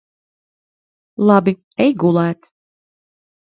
[1.31, 1.53] Labi.
[1.87, 2.53] Ej gulēt.